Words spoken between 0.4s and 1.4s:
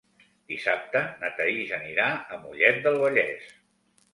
Dissabte na